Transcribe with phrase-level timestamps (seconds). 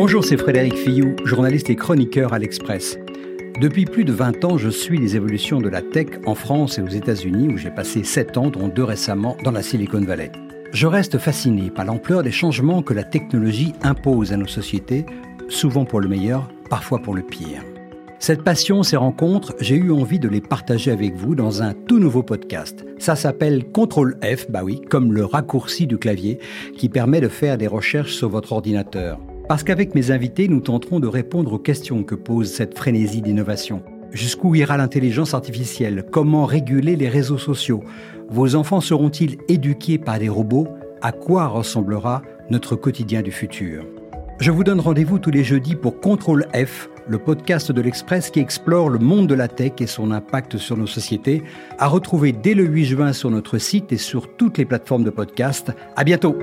[0.00, 2.96] Bonjour, c'est Frédéric Fillou, journaliste et chroniqueur à l'Express.
[3.60, 6.82] Depuis plus de 20 ans, je suis les évolutions de la tech en France et
[6.82, 10.30] aux États-Unis, où j'ai passé 7 ans, dont deux récemment dans la Silicon Valley.
[10.72, 15.04] Je reste fasciné par l'ampleur des changements que la technologie impose à nos sociétés,
[15.48, 17.64] souvent pour le meilleur, parfois pour le pire.
[18.20, 21.98] Cette passion, ces rencontres, j'ai eu envie de les partager avec vous dans un tout
[21.98, 22.84] nouveau podcast.
[23.00, 26.38] Ça s'appelle Contrôle F, bah oui, comme le raccourci du clavier
[26.76, 29.18] qui permet de faire des recherches sur votre ordinateur.
[29.48, 33.82] Parce qu'avec mes invités, nous tenterons de répondre aux questions que pose cette frénésie d'innovation.
[34.10, 36.04] Jusqu'où ira l'intelligence artificielle?
[36.10, 37.82] Comment réguler les réseaux sociaux?
[38.28, 40.68] Vos enfants seront-ils éduqués par des robots?
[41.00, 43.86] À quoi ressemblera notre quotidien du futur?
[44.38, 48.40] Je vous donne rendez-vous tous les jeudis pour Contrôle F, le podcast de l'Express qui
[48.40, 51.42] explore le monde de la tech et son impact sur nos sociétés,
[51.78, 55.10] à retrouver dès le 8 juin sur notre site et sur toutes les plateformes de
[55.10, 55.72] podcast.
[55.96, 56.36] À bientôt!